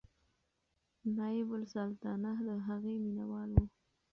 نایبالسلطنه 1.17 2.31
د 2.47 2.49
هغې 2.67 2.95
مینهوال 3.03 3.49
و. 3.55 3.61